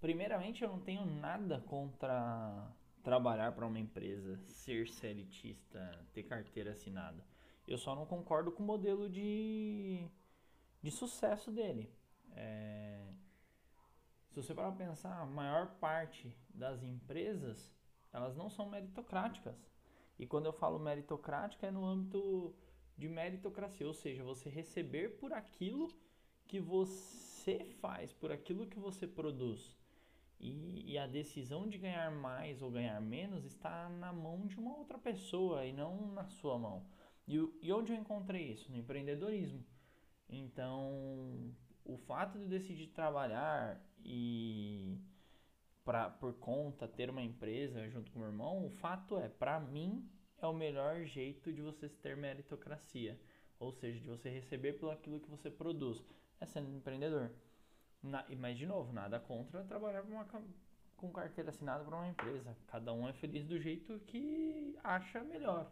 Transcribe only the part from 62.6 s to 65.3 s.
Cada um é feliz do jeito que acha